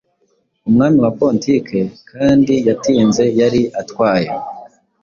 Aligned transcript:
Umwami 0.67 0.97
wa 1.05 1.11
Pontique 1.17 1.79
kandi 2.11 2.53
yatinze 2.67 3.23
yari 3.39 3.61
atwaye 3.81 4.29